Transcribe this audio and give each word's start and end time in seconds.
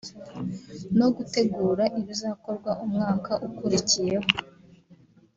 no 0.99 1.07
gutegura 1.15 1.83
ibizakorwa 1.99 2.71
umwaka 2.83 3.31
ukurikiyeho 3.47 4.29